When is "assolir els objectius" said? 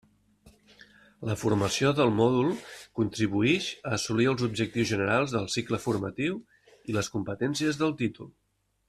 3.99-4.89